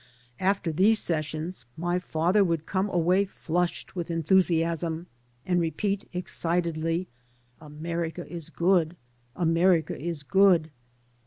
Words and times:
After 0.39 0.71
these 0.71 0.97
sessions 0.97 1.67
my 1.77 1.99
father 1.99 2.43
would 2.43 2.65
come 2.65 2.89
away 2.89 3.23
flushed 3.23 3.95
with 3.95 4.09
enthusiasm 4.09 5.05
and 5.45 5.61
repeat, 5.61 6.09
excitedly, 6.11 7.07
^'America 7.61 8.25
is 8.25 8.49
good, 8.49 8.95
America 9.35 9.95
is 9.95 10.23
good 10.23 10.71